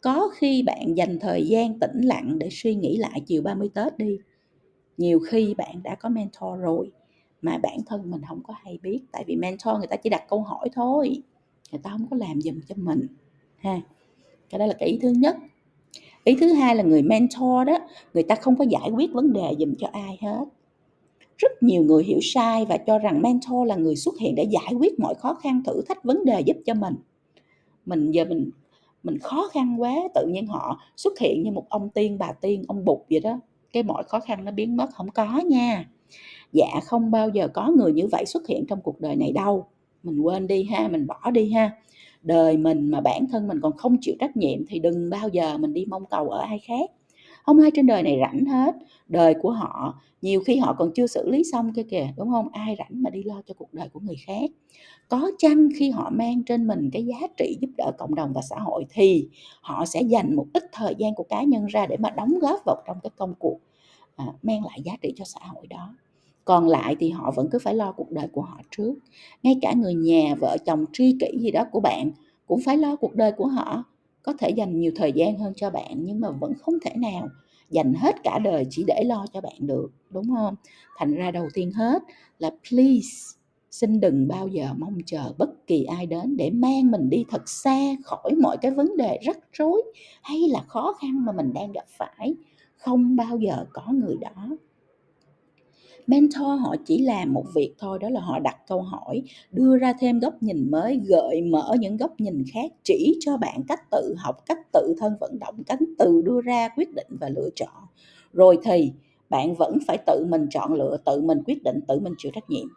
Có 0.00 0.30
khi 0.34 0.62
bạn 0.62 0.96
dành 0.96 1.18
thời 1.20 1.46
gian 1.46 1.78
tĩnh 1.78 2.00
lặng 2.00 2.38
để 2.38 2.48
suy 2.52 2.74
nghĩ 2.74 2.96
lại 2.96 3.22
chiều 3.26 3.42
30 3.42 3.70
Tết 3.74 3.98
đi. 3.98 4.18
Nhiều 4.96 5.20
khi 5.20 5.54
bạn 5.54 5.82
đã 5.82 5.94
có 5.94 6.08
mentor 6.08 6.60
rồi 6.60 6.90
mà 7.42 7.58
bản 7.58 7.78
thân 7.86 8.10
mình 8.10 8.22
không 8.28 8.42
có 8.42 8.54
hay 8.64 8.78
biết, 8.82 9.00
tại 9.12 9.24
vì 9.26 9.36
mentor 9.36 9.78
người 9.78 9.86
ta 9.86 9.96
chỉ 9.96 10.10
đặt 10.10 10.22
câu 10.28 10.42
hỏi 10.42 10.68
thôi, 10.74 11.22
người 11.72 11.80
ta 11.82 11.90
không 11.90 12.06
có 12.10 12.16
làm 12.16 12.40
giùm 12.40 12.60
cho 12.68 12.74
mình, 12.78 13.06
ha. 13.58 13.80
Cái 14.50 14.58
đó 14.58 14.66
là 14.66 14.74
cái 14.78 14.88
ý 14.88 14.98
thứ 15.02 15.10
nhất 15.10 15.36
ý 16.24 16.36
thứ 16.40 16.52
hai 16.52 16.76
là 16.76 16.82
người 16.82 17.02
mentor 17.02 17.66
đó, 17.66 17.78
người 18.14 18.22
ta 18.22 18.34
không 18.34 18.56
có 18.56 18.64
giải 18.68 18.90
quyết 18.90 19.12
vấn 19.12 19.32
đề 19.32 19.54
dùm 19.58 19.74
cho 19.78 19.88
ai 19.92 20.18
hết. 20.22 20.44
Rất 21.38 21.62
nhiều 21.62 21.82
người 21.82 22.04
hiểu 22.04 22.18
sai 22.22 22.66
và 22.68 22.76
cho 22.76 22.98
rằng 22.98 23.22
mentor 23.22 23.68
là 23.68 23.76
người 23.76 23.96
xuất 23.96 24.18
hiện 24.18 24.34
để 24.34 24.44
giải 24.44 24.74
quyết 24.78 24.98
mọi 24.98 25.14
khó 25.14 25.34
khăn, 25.34 25.62
thử 25.66 25.82
thách 25.88 26.04
vấn 26.04 26.24
đề 26.24 26.40
giúp 26.40 26.56
cho 26.66 26.74
mình. 26.74 26.94
Mình 27.86 28.10
giờ 28.10 28.24
mình 28.24 28.50
mình 29.02 29.18
khó 29.18 29.48
khăn 29.52 29.76
quá, 29.78 29.94
tự 30.14 30.26
nhiên 30.26 30.46
họ 30.46 30.80
xuất 30.96 31.18
hiện 31.18 31.42
như 31.42 31.50
một 31.50 31.68
ông 31.68 31.88
tiên, 31.88 32.16
bà 32.18 32.32
tiên, 32.32 32.64
ông 32.68 32.84
bụt 32.84 32.98
vậy 33.10 33.20
đó. 33.20 33.40
Cái 33.72 33.82
mọi 33.82 34.04
khó 34.04 34.20
khăn 34.20 34.44
nó 34.44 34.52
biến 34.52 34.76
mất, 34.76 34.90
không 34.92 35.10
có 35.10 35.40
nha. 35.46 35.88
Dạ 36.52 36.80
không 36.84 37.10
bao 37.10 37.28
giờ 37.28 37.48
có 37.48 37.72
người 37.76 37.92
như 37.92 38.06
vậy 38.06 38.26
xuất 38.26 38.46
hiện 38.46 38.64
trong 38.68 38.80
cuộc 38.80 39.00
đời 39.00 39.16
này 39.16 39.32
đâu. 39.32 39.66
Mình 40.02 40.20
quên 40.20 40.46
đi 40.46 40.64
ha, 40.64 40.88
mình 40.88 41.06
bỏ 41.06 41.30
đi 41.30 41.52
ha 41.52 41.70
đời 42.22 42.56
mình 42.56 42.90
mà 42.90 43.00
bản 43.00 43.26
thân 43.32 43.48
mình 43.48 43.60
còn 43.60 43.76
không 43.76 43.96
chịu 44.00 44.14
trách 44.20 44.36
nhiệm 44.36 44.66
thì 44.68 44.78
đừng 44.78 45.10
bao 45.10 45.28
giờ 45.28 45.58
mình 45.58 45.72
đi 45.72 45.84
mong 45.88 46.06
cầu 46.06 46.28
ở 46.28 46.40
ai 46.40 46.58
khác. 46.58 46.90
Không 47.42 47.60
ai 47.60 47.70
trên 47.74 47.86
đời 47.86 48.02
này 48.02 48.18
rảnh 48.20 48.44
hết. 48.44 48.74
Đời 49.08 49.34
của 49.42 49.50
họ 49.50 50.00
nhiều 50.22 50.42
khi 50.46 50.56
họ 50.56 50.74
còn 50.78 50.92
chưa 50.94 51.06
xử 51.06 51.30
lý 51.30 51.42
xong 51.52 51.72
kia 51.72 51.82
kìa 51.82 52.08
đúng 52.16 52.30
không? 52.30 52.48
Ai 52.52 52.76
rảnh 52.78 53.02
mà 53.02 53.10
đi 53.10 53.22
lo 53.22 53.42
cho 53.46 53.54
cuộc 53.54 53.74
đời 53.74 53.88
của 53.88 54.00
người 54.00 54.16
khác. 54.26 54.50
Có 55.08 55.30
chăng 55.38 55.68
khi 55.78 55.90
họ 55.90 56.10
mang 56.14 56.42
trên 56.42 56.66
mình 56.66 56.90
cái 56.92 57.06
giá 57.06 57.26
trị 57.36 57.56
giúp 57.60 57.70
đỡ 57.76 57.92
cộng 57.98 58.14
đồng 58.14 58.32
và 58.32 58.42
xã 58.42 58.56
hội 58.58 58.86
thì 58.90 59.28
họ 59.60 59.84
sẽ 59.84 60.02
dành 60.02 60.36
một 60.36 60.46
ít 60.52 60.64
thời 60.72 60.94
gian 60.98 61.14
của 61.14 61.24
cá 61.28 61.42
nhân 61.42 61.66
ra 61.66 61.86
để 61.86 61.96
mà 61.96 62.10
đóng 62.10 62.38
góp 62.38 62.60
vào 62.66 62.82
trong 62.86 62.96
cái 63.02 63.10
công 63.16 63.34
cuộc 63.38 63.58
à, 64.16 64.26
mang 64.42 64.64
lại 64.64 64.82
giá 64.84 64.92
trị 65.00 65.12
cho 65.16 65.24
xã 65.24 65.40
hội 65.46 65.66
đó 65.66 65.94
còn 66.50 66.68
lại 66.68 66.96
thì 67.00 67.10
họ 67.10 67.32
vẫn 67.36 67.48
cứ 67.50 67.58
phải 67.58 67.74
lo 67.74 67.92
cuộc 67.92 68.10
đời 68.10 68.28
của 68.32 68.42
họ 68.42 68.60
trước. 68.70 68.94
Ngay 69.42 69.58
cả 69.62 69.72
người 69.72 69.94
nhà, 69.94 70.34
vợ 70.40 70.56
chồng 70.66 70.84
tri 70.92 71.16
kỷ 71.20 71.38
gì 71.38 71.50
đó 71.50 71.64
của 71.72 71.80
bạn 71.80 72.10
cũng 72.46 72.60
phải 72.64 72.76
lo 72.76 72.96
cuộc 72.96 73.14
đời 73.14 73.32
của 73.32 73.46
họ. 73.46 73.84
Có 74.22 74.32
thể 74.38 74.50
dành 74.50 74.78
nhiều 74.80 74.92
thời 74.96 75.12
gian 75.12 75.38
hơn 75.38 75.52
cho 75.56 75.70
bạn 75.70 75.94
nhưng 75.96 76.20
mà 76.20 76.30
vẫn 76.30 76.52
không 76.54 76.74
thể 76.84 76.90
nào 76.96 77.28
dành 77.70 77.94
hết 77.94 78.22
cả 78.24 78.38
đời 78.38 78.66
chỉ 78.70 78.84
để 78.86 79.04
lo 79.04 79.26
cho 79.32 79.40
bạn 79.40 79.54
được, 79.58 79.90
đúng 80.10 80.34
không? 80.34 80.54
Thành 80.98 81.14
ra 81.14 81.30
đầu 81.30 81.48
tiên 81.54 81.72
hết 81.72 82.02
là 82.38 82.50
please, 82.70 83.36
xin 83.70 84.00
đừng 84.00 84.28
bao 84.28 84.48
giờ 84.48 84.68
mong 84.78 84.98
chờ 85.06 85.32
bất 85.38 85.66
kỳ 85.66 85.84
ai 85.84 86.06
đến 86.06 86.36
để 86.36 86.50
mang 86.50 86.90
mình 86.90 87.10
đi 87.10 87.24
thật 87.30 87.48
xa 87.48 87.96
khỏi 88.04 88.34
mọi 88.42 88.56
cái 88.56 88.70
vấn 88.70 88.96
đề 88.96 89.18
rắc 89.22 89.38
rối 89.52 89.82
hay 90.22 90.38
là 90.48 90.60
khó 90.68 90.94
khăn 91.00 91.24
mà 91.24 91.32
mình 91.32 91.52
đang 91.52 91.72
gặp 91.72 91.86
phải. 91.98 92.34
Không 92.76 93.16
bao 93.16 93.38
giờ 93.38 93.64
có 93.72 93.92
người 93.92 94.16
đó 94.20 94.56
mentor 96.10 96.60
họ 96.60 96.76
chỉ 96.84 97.02
làm 97.02 97.32
một 97.32 97.44
việc 97.54 97.74
thôi, 97.78 97.98
đó 97.98 98.08
là 98.10 98.20
họ 98.20 98.38
đặt 98.38 98.56
câu 98.68 98.82
hỏi, 98.82 99.22
đưa 99.52 99.76
ra 99.78 99.92
thêm 100.00 100.18
góc 100.18 100.42
nhìn 100.42 100.70
mới, 100.70 101.00
gợi 101.06 101.42
mở 101.42 101.76
những 101.80 101.96
góc 101.96 102.20
nhìn 102.20 102.44
khác, 102.52 102.72
chỉ 102.82 103.16
cho 103.20 103.36
bạn 103.36 103.62
cách 103.68 103.90
tự 103.90 104.14
học, 104.18 104.46
cách 104.46 104.58
tự 104.72 104.94
thân 104.98 105.12
vận 105.20 105.38
động, 105.38 105.62
cách 105.66 105.78
tự 105.98 106.22
đưa 106.24 106.40
ra 106.40 106.68
quyết 106.76 106.94
định 106.94 107.06
và 107.20 107.28
lựa 107.28 107.48
chọn. 107.54 107.84
Rồi 108.32 108.58
thì, 108.64 108.92
bạn 109.30 109.54
vẫn 109.54 109.78
phải 109.86 109.98
tự 110.06 110.26
mình 110.28 110.46
chọn 110.50 110.74
lựa, 110.74 110.96
tự 111.04 111.20
mình 111.20 111.42
quyết 111.46 111.62
định, 111.62 111.80
tự 111.88 112.00
mình 112.00 112.14
chịu 112.18 112.32
trách 112.34 112.50
nhiệm. 112.50 112.68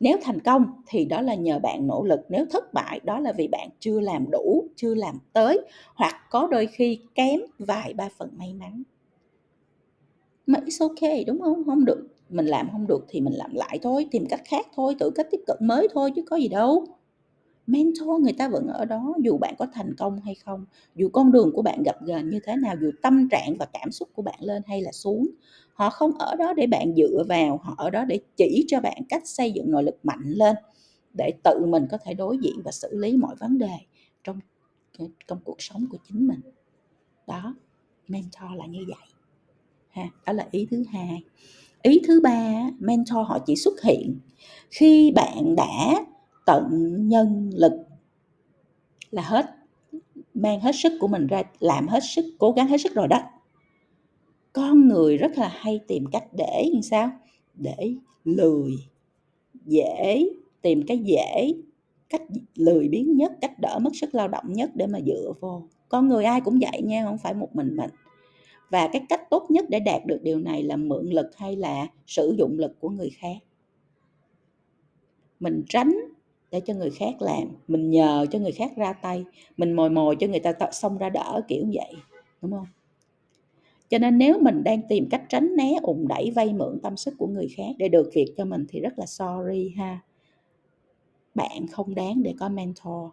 Nếu 0.00 0.16
thành 0.22 0.40
công 0.40 0.66
thì 0.86 1.04
đó 1.04 1.20
là 1.20 1.34
nhờ 1.34 1.58
bạn 1.58 1.86
nỗ 1.86 2.04
lực, 2.04 2.20
nếu 2.28 2.46
thất 2.50 2.74
bại 2.74 3.00
đó 3.04 3.20
là 3.20 3.32
vì 3.32 3.48
bạn 3.48 3.68
chưa 3.80 4.00
làm 4.00 4.30
đủ, 4.30 4.68
chưa 4.76 4.94
làm 4.94 5.18
tới, 5.32 5.60
hoặc 5.94 6.14
có 6.30 6.48
đôi 6.50 6.66
khi 6.66 7.00
kém 7.14 7.40
vài 7.58 7.94
ba 7.94 8.08
phần 8.18 8.30
may 8.38 8.54
mắn. 8.54 8.82
Mà 10.46 10.58
it's 10.66 10.88
okay, 10.88 11.24
đúng 11.24 11.40
không? 11.40 11.64
Không 11.66 11.84
được 11.84 12.15
mình 12.28 12.46
làm 12.46 12.68
không 12.72 12.86
được 12.86 13.04
thì 13.08 13.20
mình 13.20 13.34
làm 13.34 13.54
lại 13.54 13.78
thôi, 13.82 14.06
tìm 14.10 14.26
cách 14.26 14.42
khác 14.44 14.66
thôi 14.76 14.94
tự 14.98 15.10
cách 15.14 15.26
tiếp 15.30 15.40
cận 15.46 15.56
mới 15.60 15.88
thôi 15.94 16.10
chứ 16.16 16.22
có 16.22 16.36
gì 16.36 16.48
đâu. 16.48 16.86
Mentor 17.66 18.22
người 18.22 18.32
ta 18.32 18.48
vẫn 18.48 18.66
ở 18.66 18.84
đó, 18.84 19.14
dù 19.22 19.38
bạn 19.38 19.54
có 19.58 19.66
thành 19.72 19.94
công 19.98 20.20
hay 20.20 20.34
không, 20.34 20.64
dù 20.94 21.08
con 21.12 21.32
đường 21.32 21.52
của 21.54 21.62
bạn 21.62 21.82
gặp 21.82 21.96
gền 22.06 22.30
như 22.30 22.40
thế 22.44 22.56
nào, 22.56 22.74
dù 22.80 22.90
tâm 23.02 23.28
trạng 23.28 23.56
và 23.58 23.66
cảm 23.72 23.92
xúc 23.92 24.08
của 24.14 24.22
bạn 24.22 24.38
lên 24.40 24.62
hay 24.66 24.80
là 24.82 24.92
xuống, 24.92 25.26
họ 25.74 25.90
không 25.90 26.12
ở 26.18 26.36
đó 26.36 26.52
để 26.52 26.66
bạn 26.66 26.94
dựa 26.96 27.24
vào, 27.28 27.60
họ 27.62 27.74
ở 27.78 27.90
đó 27.90 28.04
để 28.04 28.20
chỉ 28.36 28.64
cho 28.68 28.80
bạn 28.80 29.02
cách 29.08 29.22
xây 29.26 29.52
dựng 29.52 29.70
nội 29.70 29.82
lực 29.82 29.98
mạnh 30.02 30.22
lên 30.24 30.56
để 31.18 31.32
tự 31.44 31.66
mình 31.66 31.86
có 31.90 31.98
thể 32.04 32.14
đối 32.14 32.38
diện 32.38 32.54
và 32.64 32.70
xử 32.70 32.88
lý 32.98 33.16
mọi 33.16 33.36
vấn 33.36 33.58
đề 33.58 33.74
trong 34.24 34.40
trong 35.28 35.38
cuộc 35.44 35.62
sống 35.62 35.86
của 35.90 35.98
chính 36.08 36.26
mình. 36.28 36.40
Đó, 37.26 37.54
mentor 38.08 38.50
là 38.56 38.66
như 38.66 38.84
vậy. 38.88 39.06
Ha, 39.88 40.10
đó 40.26 40.32
là 40.32 40.48
ý 40.50 40.66
thứ 40.70 40.84
hai 40.92 41.22
ý 41.86 42.00
thứ 42.06 42.20
ba 42.20 42.70
mentor 42.78 43.26
họ 43.26 43.38
chỉ 43.46 43.56
xuất 43.56 43.82
hiện 43.82 44.18
khi 44.70 45.12
bạn 45.14 45.56
đã 45.56 46.04
tận 46.46 46.96
nhân 47.08 47.50
lực 47.54 47.72
là 49.10 49.22
hết, 49.22 49.46
mang 50.34 50.60
hết 50.60 50.72
sức 50.74 50.92
của 51.00 51.08
mình 51.08 51.26
ra, 51.26 51.42
làm 51.60 51.88
hết 51.88 52.00
sức, 52.02 52.24
cố 52.38 52.52
gắng 52.52 52.68
hết 52.68 52.80
sức 52.80 52.94
rồi 52.94 53.08
đó. 53.08 53.20
Con 54.52 54.88
người 54.88 55.16
rất 55.16 55.38
là 55.38 55.48
hay 55.54 55.80
tìm 55.88 56.04
cách 56.12 56.24
để 56.32 56.70
làm 56.72 56.82
sao? 56.82 57.10
Để 57.54 57.94
lười, 58.24 58.72
dễ 59.64 60.28
tìm 60.62 60.82
cái 60.86 60.98
dễ, 60.98 61.52
cách 62.08 62.22
lười 62.54 62.88
biếng 62.88 63.16
nhất, 63.16 63.32
cách 63.40 63.58
đỡ 63.60 63.78
mất 63.82 63.90
sức 63.96 64.14
lao 64.14 64.28
động 64.28 64.44
nhất 64.48 64.70
để 64.74 64.86
mà 64.86 64.98
dựa 65.06 65.32
vô. 65.40 65.62
Con 65.88 66.08
người 66.08 66.24
ai 66.24 66.40
cũng 66.40 66.58
vậy 66.60 66.82
nha, 66.82 67.04
không 67.04 67.18
phải 67.18 67.34
một 67.34 67.56
mình 67.56 67.76
mình 67.76 67.90
và 68.70 68.88
cái 68.92 69.02
cách 69.08 69.30
tốt 69.30 69.46
nhất 69.48 69.64
để 69.68 69.80
đạt 69.80 70.06
được 70.06 70.18
điều 70.22 70.38
này 70.38 70.62
là 70.62 70.76
mượn 70.76 71.06
lực 71.06 71.36
hay 71.36 71.56
là 71.56 71.86
sử 72.06 72.34
dụng 72.38 72.58
lực 72.58 72.80
của 72.80 72.88
người 72.88 73.10
khác. 73.10 73.36
Mình 75.40 75.64
tránh 75.68 75.94
để 76.50 76.60
cho 76.60 76.74
người 76.74 76.90
khác 76.90 77.22
làm, 77.22 77.48
mình 77.68 77.90
nhờ 77.90 78.26
cho 78.30 78.38
người 78.38 78.52
khác 78.52 78.72
ra 78.76 78.92
tay, 78.92 79.24
mình 79.56 79.72
mồi 79.72 79.90
mồi 79.90 80.16
cho 80.20 80.26
người 80.26 80.40
ta 80.40 80.52
xông 80.72 80.98
ra 80.98 81.10
đỡ, 81.10 81.40
kiểu 81.48 81.64
vậy, 81.72 81.92
đúng 82.42 82.52
không? 82.52 82.66
Cho 83.88 83.98
nên 83.98 84.18
nếu 84.18 84.38
mình 84.40 84.64
đang 84.64 84.80
tìm 84.88 85.08
cách 85.10 85.22
tránh 85.28 85.56
né 85.56 85.78
ủng 85.82 86.08
đẩy, 86.08 86.30
vay 86.30 86.52
mượn 86.52 86.80
tâm 86.82 86.96
sức 86.96 87.14
của 87.18 87.26
người 87.26 87.48
khác 87.56 87.72
để 87.78 87.88
được 87.88 88.10
việc 88.14 88.34
cho 88.36 88.44
mình 88.44 88.66
thì 88.68 88.80
rất 88.80 88.98
là 88.98 89.06
sorry 89.06 89.74
ha. 89.76 90.00
Bạn 91.34 91.66
không 91.66 91.94
đáng 91.94 92.22
để 92.22 92.34
có 92.40 92.48
mentor 92.48 93.10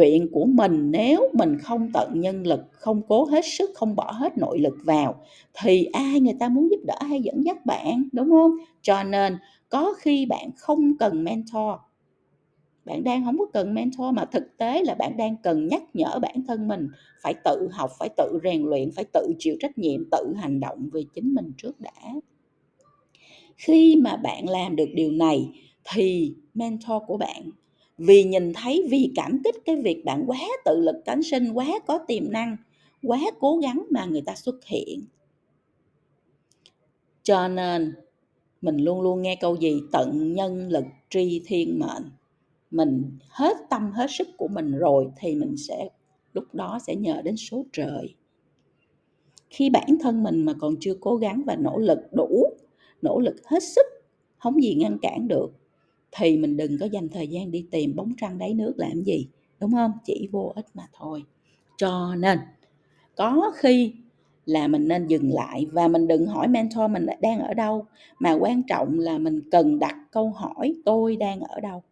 chuyện 0.00 0.28
của 0.32 0.44
mình, 0.44 0.90
nếu 0.90 1.28
mình 1.32 1.58
không 1.58 1.90
tận 1.94 2.20
nhân 2.20 2.46
lực, 2.46 2.60
không 2.72 3.02
cố 3.08 3.24
hết 3.24 3.44
sức, 3.44 3.70
không 3.74 3.96
bỏ 3.96 4.12
hết 4.12 4.38
nội 4.38 4.58
lực 4.58 4.74
vào, 4.84 5.24
thì 5.62 5.84
ai 5.84 6.20
người 6.20 6.34
ta 6.40 6.48
muốn 6.48 6.68
giúp 6.70 6.80
đỡ 6.86 6.98
hay 7.08 7.22
dẫn 7.22 7.44
dắt 7.44 7.66
bạn, 7.66 8.08
đúng 8.12 8.30
không? 8.30 8.50
Cho 8.82 9.02
nên, 9.02 9.36
có 9.68 9.94
khi 9.98 10.26
bạn 10.26 10.50
không 10.56 10.96
cần 10.98 11.24
mentor. 11.24 11.74
Bạn 12.84 13.04
đang 13.04 13.24
không 13.24 13.38
có 13.38 13.46
cần 13.52 13.74
mentor 13.74 14.14
mà 14.14 14.24
thực 14.24 14.56
tế 14.56 14.82
là 14.82 14.94
bạn 14.94 15.16
đang 15.16 15.36
cần 15.42 15.68
nhắc 15.68 15.82
nhở 15.94 16.18
bản 16.22 16.44
thân 16.48 16.68
mình 16.68 16.88
phải 17.22 17.34
tự 17.44 17.68
học, 17.72 17.90
phải 17.98 18.08
tự 18.16 18.38
rèn 18.44 18.62
luyện, 18.62 18.90
phải 18.96 19.04
tự 19.12 19.32
chịu 19.38 19.56
trách 19.60 19.78
nhiệm, 19.78 20.10
tự 20.10 20.34
hành 20.36 20.60
động 20.60 20.88
về 20.92 21.02
chính 21.14 21.34
mình 21.34 21.52
trước 21.56 21.80
đã. 21.80 22.14
Khi 23.56 23.96
mà 24.02 24.16
bạn 24.16 24.48
làm 24.48 24.76
được 24.76 24.88
điều 24.94 25.10
này, 25.10 25.48
thì 25.94 26.34
mentor 26.54 27.02
của 27.06 27.16
bạn 27.16 27.50
vì 28.02 28.24
nhìn 28.24 28.52
thấy, 28.52 28.86
vì 28.90 29.12
cảm 29.14 29.40
kích 29.44 29.56
cái 29.64 29.76
việc 29.76 30.04
bạn 30.04 30.24
quá 30.26 30.38
tự 30.64 30.80
lực 30.80 30.96
cánh 31.04 31.22
sinh, 31.22 31.52
quá 31.52 31.66
có 31.86 31.98
tiềm 32.08 32.32
năng, 32.32 32.56
quá 33.02 33.20
cố 33.40 33.56
gắng 33.56 33.86
mà 33.90 34.04
người 34.04 34.20
ta 34.20 34.34
xuất 34.34 34.64
hiện. 34.64 35.02
Cho 37.22 37.48
nên, 37.48 37.94
mình 38.62 38.76
luôn 38.76 39.00
luôn 39.00 39.22
nghe 39.22 39.36
câu 39.36 39.56
gì? 39.56 39.80
Tận 39.92 40.32
nhân 40.32 40.68
lực 40.68 40.84
tri 41.10 41.42
thiên 41.46 41.78
mệnh. 41.78 42.10
Mình 42.70 43.18
hết 43.28 43.56
tâm, 43.70 43.92
hết 43.92 44.06
sức 44.10 44.28
của 44.36 44.48
mình 44.48 44.72
rồi 44.72 45.06
thì 45.16 45.34
mình 45.34 45.56
sẽ, 45.56 45.88
lúc 46.32 46.44
đó 46.52 46.78
sẽ 46.86 46.94
nhờ 46.96 47.22
đến 47.24 47.36
số 47.36 47.64
trời. 47.72 48.14
Khi 49.50 49.70
bản 49.70 49.96
thân 50.00 50.22
mình 50.22 50.44
mà 50.44 50.54
còn 50.60 50.74
chưa 50.80 50.94
cố 51.00 51.16
gắng 51.16 51.42
và 51.46 51.56
nỗ 51.56 51.78
lực 51.78 51.98
đủ, 52.12 52.44
nỗ 53.02 53.20
lực 53.20 53.36
hết 53.46 53.62
sức, 53.62 53.86
không 54.38 54.62
gì 54.62 54.74
ngăn 54.74 54.98
cản 55.02 55.28
được 55.28 55.59
thì 56.12 56.36
mình 56.36 56.56
đừng 56.56 56.78
có 56.78 56.86
dành 56.86 57.08
thời 57.08 57.28
gian 57.28 57.50
đi 57.50 57.66
tìm 57.70 57.96
bóng 57.96 58.12
trăng 58.20 58.38
đáy 58.38 58.54
nước 58.54 58.74
làm 58.76 59.02
gì, 59.02 59.28
đúng 59.60 59.72
không? 59.72 59.92
Chỉ 60.04 60.28
vô 60.32 60.52
ích 60.56 60.66
mà 60.74 60.82
thôi. 60.92 61.24
Cho 61.76 62.14
nên, 62.18 62.38
có 63.16 63.52
khi 63.56 63.94
là 64.46 64.68
mình 64.68 64.88
nên 64.88 65.06
dừng 65.06 65.32
lại 65.32 65.66
và 65.72 65.88
mình 65.88 66.08
đừng 66.08 66.26
hỏi 66.26 66.48
mentor 66.48 66.90
mình 66.90 67.06
đang 67.20 67.40
ở 67.40 67.54
đâu, 67.54 67.86
mà 68.18 68.32
quan 68.32 68.62
trọng 68.62 68.98
là 68.98 69.18
mình 69.18 69.40
cần 69.50 69.78
đặt 69.78 69.96
câu 70.12 70.30
hỏi, 70.30 70.74
tôi 70.84 71.16
đang 71.16 71.40
ở 71.40 71.60
đâu? 71.60 71.82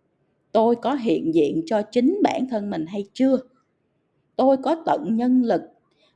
Tôi 0.53 0.77
có 0.77 0.95
hiện 0.95 1.35
diện 1.35 1.63
cho 1.67 1.83
chính 1.83 2.19
bản 2.23 2.47
thân 2.51 2.71
mình 2.71 2.87
hay 2.87 3.05
chưa? 3.13 3.39
Tôi 4.37 4.57
có 4.57 4.83
tận 4.87 5.17
nhân 5.17 5.43
lực 5.43 5.63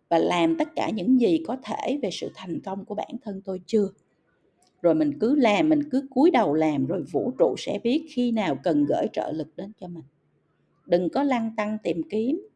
và 0.08 0.18
làm 0.18 0.56
tất 0.58 0.68
cả 0.76 0.90
những 0.90 1.20
gì 1.20 1.42
có 1.46 1.56
thể 1.62 1.98
về 2.02 2.10
sự 2.12 2.30
thành 2.34 2.60
công 2.60 2.84
của 2.84 2.94
bản 2.94 3.14
thân 3.22 3.42
tôi 3.44 3.60
chưa? 3.66 3.88
Rồi 4.82 4.94
mình 4.94 5.18
cứ 5.18 5.34
làm, 5.34 5.68
mình 5.68 5.90
cứ 5.90 6.06
cúi 6.10 6.30
đầu 6.30 6.54
làm, 6.54 6.86
rồi 6.86 7.02
vũ 7.12 7.32
trụ 7.38 7.54
sẽ 7.58 7.78
biết 7.82 8.06
khi 8.10 8.32
nào 8.32 8.58
cần 8.62 8.84
gửi 8.84 9.06
trợ 9.12 9.32
lực 9.32 9.56
đến 9.56 9.72
cho 9.80 9.88
mình. 9.88 10.04
Đừng 10.86 11.08
có 11.08 11.22
lăng 11.22 11.50
tăng 11.56 11.78
tìm 11.82 12.02
kiếm. 12.10 12.48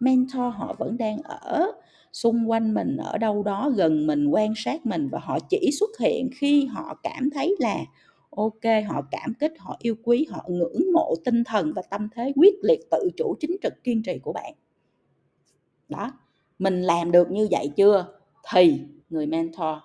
Mentor 0.00 0.54
họ 0.54 0.76
vẫn 0.78 0.96
đang 0.96 1.18
ở. 1.22 1.66
Xung 2.12 2.50
quanh 2.50 2.74
mình, 2.74 2.96
ở 2.96 3.18
đâu 3.18 3.42
đó, 3.42 3.70
gần 3.76 4.06
mình, 4.06 4.26
quan 4.28 4.52
sát 4.56 4.86
mình 4.86 5.08
và 5.12 5.18
họ 5.22 5.38
chỉ 5.48 5.70
xuất 5.80 5.98
hiện 5.98 6.30
khi 6.34 6.66
họ 6.66 7.00
cảm 7.02 7.30
thấy 7.30 7.56
là, 7.58 7.84
ok, 8.30 8.64
họ 8.88 9.02
cảm 9.10 9.34
kích, 9.34 9.52
họ 9.58 9.76
yêu 9.78 9.94
quý, 10.02 10.26
họ 10.30 10.44
ngưỡng 10.48 10.92
mộ 10.92 11.14
tinh 11.24 11.44
thần 11.44 11.72
và 11.76 11.82
tâm 11.82 12.08
thế 12.14 12.32
quyết 12.36 12.54
liệt 12.62 12.80
tự 12.90 13.10
chủ 13.16 13.34
chính 13.40 13.56
trực 13.62 13.84
kiên 13.84 14.02
trì 14.02 14.18
của 14.18 14.32
bạn. 14.32 14.54
Đó, 15.88 16.12
mình 16.58 16.82
làm 16.82 17.12
được 17.12 17.30
như 17.30 17.48
vậy 17.50 17.70
chưa? 17.76 18.06
Thì 18.52 18.80
người 19.10 19.26
mentor, 19.26 19.76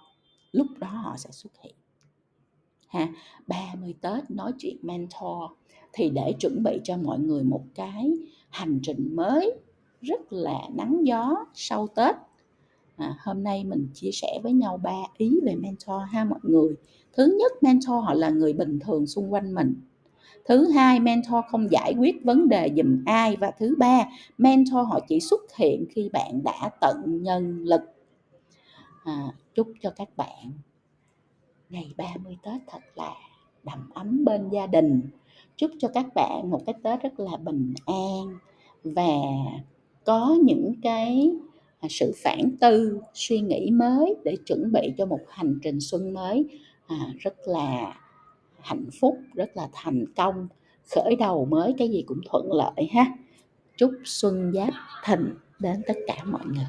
lúc 0.51 0.67
đó 0.79 0.87
họ 0.87 1.15
sẽ 1.17 1.29
xuất 1.31 1.51
hiện 1.63 1.73
ha 2.95 3.07
30 3.47 3.93
Tết 4.01 4.31
nói 4.31 4.51
chuyện 4.59 4.77
mentor 4.81 5.51
thì 5.93 6.09
để 6.09 6.33
chuẩn 6.39 6.63
bị 6.63 6.79
cho 6.83 6.97
mọi 6.97 7.19
người 7.19 7.43
một 7.43 7.63
cái 7.75 8.11
hành 8.49 8.79
trình 8.83 9.15
mới 9.15 9.53
rất 10.01 10.33
là 10.33 10.59
nắng 10.75 10.99
gió 11.03 11.45
sau 11.53 11.87
Tết. 11.87 12.15
À, 12.97 13.15
hôm 13.19 13.43
nay 13.43 13.63
mình 13.63 13.87
chia 13.93 14.11
sẻ 14.11 14.39
với 14.43 14.53
nhau 14.53 14.77
ba 14.77 15.03
ý 15.17 15.39
về 15.43 15.55
mentor 15.55 16.01
ha 16.11 16.23
mọi 16.23 16.39
người. 16.43 16.75
Thứ 17.13 17.37
nhất 17.39 17.51
mentor 17.63 18.03
họ 18.03 18.13
là 18.13 18.29
người 18.29 18.53
bình 18.53 18.79
thường 18.79 19.07
xung 19.07 19.33
quanh 19.33 19.53
mình. 19.53 19.75
Thứ 20.45 20.69
hai 20.69 20.99
mentor 20.99 21.45
không 21.49 21.71
giải 21.71 21.93
quyết 21.99 22.23
vấn 22.23 22.49
đề 22.49 22.69
dùm 22.77 23.03
ai. 23.05 23.35
Và 23.35 23.51
thứ 23.51 23.75
ba 23.77 24.05
mentor 24.37 24.87
họ 24.87 24.99
chỉ 25.07 25.19
xuất 25.19 25.41
hiện 25.57 25.85
khi 25.89 26.09
bạn 26.09 26.43
đã 26.43 26.69
tận 26.81 27.23
nhân 27.23 27.63
lực. 27.63 27.81
À, 29.03 29.33
chúc 29.55 29.67
cho 29.81 29.89
các 29.89 30.09
bạn 30.17 30.51
ngày 31.69 31.93
30 31.97 32.37
Tết 32.43 32.61
thật 32.67 32.79
là 32.95 33.13
đầm 33.63 33.89
ấm 33.93 34.25
bên 34.25 34.49
gia 34.49 34.67
đình. 34.67 35.01
Chúc 35.57 35.71
cho 35.79 35.87
các 35.93 36.05
bạn 36.15 36.49
một 36.51 36.61
cái 36.65 36.75
Tết 36.83 37.01
rất 37.01 37.19
là 37.19 37.37
bình 37.37 37.73
an 37.85 38.37
và 38.83 39.17
có 40.03 40.37
những 40.43 40.73
cái 40.81 41.31
à, 41.79 41.87
sự 41.89 42.13
phản 42.23 42.57
tư 42.61 42.99
suy 43.13 43.39
nghĩ 43.39 43.69
mới 43.71 44.15
để 44.23 44.37
chuẩn 44.45 44.71
bị 44.71 44.93
cho 44.97 45.05
một 45.05 45.19
hành 45.29 45.59
trình 45.63 45.79
xuân 45.81 46.13
mới. 46.13 46.45
À, 46.87 47.13
rất 47.19 47.35
là 47.45 47.95
hạnh 48.59 48.85
phúc 48.99 49.17
rất 49.33 49.57
là 49.57 49.69
thành 49.73 50.05
công. 50.15 50.47
Khởi 50.95 51.15
đầu 51.19 51.45
mới 51.45 51.73
cái 51.77 51.89
gì 51.89 52.03
cũng 52.07 52.21
thuận 52.29 52.51
lợi 52.51 52.89
ha. 52.91 53.05
Chúc 53.77 53.91
xuân 54.03 54.51
giáp 54.55 54.73
thịnh 55.05 55.33
đến 55.59 55.81
tất 55.87 55.97
cả 56.07 56.23
mọi 56.23 56.45
người. 56.45 56.65